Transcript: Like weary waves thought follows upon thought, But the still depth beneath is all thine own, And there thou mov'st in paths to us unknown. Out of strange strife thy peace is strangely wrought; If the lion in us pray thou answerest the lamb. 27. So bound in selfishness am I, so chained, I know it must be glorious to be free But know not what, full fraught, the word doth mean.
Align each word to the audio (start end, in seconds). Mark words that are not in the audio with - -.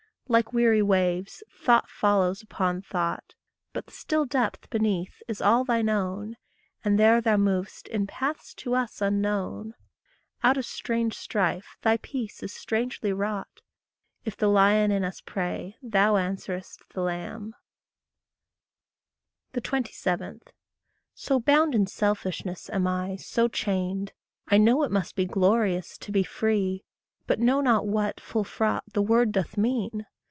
Like 0.27 0.53
weary 0.53 0.81
waves 0.81 1.43
thought 1.51 1.89
follows 1.89 2.41
upon 2.41 2.83
thought, 2.83 3.33
But 3.73 3.87
the 3.87 3.91
still 3.91 4.23
depth 4.23 4.69
beneath 4.69 5.21
is 5.27 5.41
all 5.41 5.65
thine 5.65 5.89
own, 5.89 6.37
And 6.85 6.97
there 6.97 7.19
thou 7.19 7.35
mov'st 7.35 7.89
in 7.89 8.07
paths 8.07 8.53
to 8.53 8.73
us 8.73 9.01
unknown. 9.01 9.73
Out 10.41 10.55
of 10.55 10.63
strange 10.65 11.15
strife 11.15 11.75
thy 11.81 11.97
peace 11.97 12.41
is 12.43 12.53
strangely 12.53 13.11
wrought; 13.11 13.59
If 14.23 14.37
the 14.37 14.47
lion 14.47 14.89
in 14.89 15.03
us 15.03 15.19
pray 15.19 15.75
thou 15.81 16.15
answerest 16.15 16.81
the 16.93 17.01
lamb. 17.01 17.53
27. 19.61 20.41
So 21.13 21.41
bound 21.41 21.75
in 21.75 21.87
selfishness 21.87 22.69
am 22.69 22.87
I, 22.87 23.17
so 23.17 23.49
chained, 23.49 24.13
I 24.47 24.57
know 24.57 24.83
it 24.83 24.91
must 24.91 25.17
be 25.17 25.25
glorious 25.25 25.97
to 25.97 26.09
be 26.09 26.23
free 26.23 26.85
But 27.27 27.41
know 27.41 27.59
not 27.59 27.85
what, 27.85 28.21
full 28.21 28.45
fraught, 28.45 28.85
the 28.93 29.01
word 29.01 29.33
doth 29.33 29.57
mean. 29.57 30.05